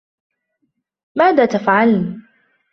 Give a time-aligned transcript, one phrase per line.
[1.17, 2.21] ماذا تفعلن؟